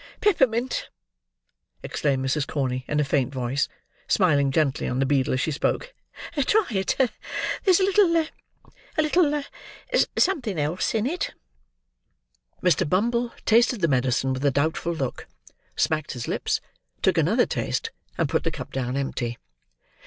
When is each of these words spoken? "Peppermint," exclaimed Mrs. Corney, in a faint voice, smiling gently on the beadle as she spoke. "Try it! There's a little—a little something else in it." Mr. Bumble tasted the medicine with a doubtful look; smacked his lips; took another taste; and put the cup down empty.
"Peppermint," 0.19 0.89
exclaimed 1.83 2.25
Mrs. 2.25 2.47
Corney, 2.47 2.85
in 2.87 2.99
a 2.99 3.03
faint 3.03 3.31
voice, 3.31 3.69
smiling 4.07 4.49
gently 4.49 4.87
on 4.87 4.97
the 4.97 5.05
beadle 5.05 5.31
as 5.33 5.41
she 5.41 5.51
spoke. 5.51 5.93
"Try 6.35 6.65
it! 6.71 6.95
There's 7.63 7.79
a 7.79 7.83
little—a 7.83 8.29
little 9.03 9.43
something 10.17 10.57
else 10.57 10.95
in 10.95 11.05
it." 11.05 11.35
Mr. 12.63 12.89
Bumble 12.89 13.31
tasted 13.45 13.81
the 13.81 13.87
medicine 13.87 14.33
with 14.33 14.43
a 14.43 14.49
doubtful 14.49 14.91
look; 14.93 15.27
smacked 15.75 16.13
his 16.13 16.27
lips; 16.27 16.61
took 17.03 17.19
another 17.19 17.45
taste; 17.45 17.91
and 18.17 18.27
put 18.27 18.43
the 18.43 18.49
cup 18.49 18.71
down 18.71 18.97
empty. 18.97 19.37